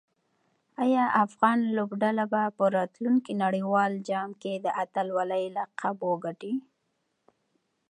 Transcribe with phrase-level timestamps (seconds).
[0.83, 6.53] آیا افغان لوبډله به په راتلونکي نړیوال جام کې د اتلولۍ لقب وګټي؟